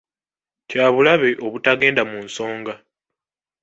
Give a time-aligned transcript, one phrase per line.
[0.69, 2.73] Kyabulabe obutagenda mu nsonga.